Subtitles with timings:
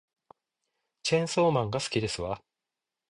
[1.03, 2.41] チェーンソーマンが好きですわ